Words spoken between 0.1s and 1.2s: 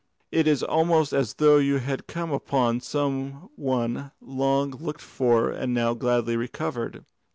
It is almost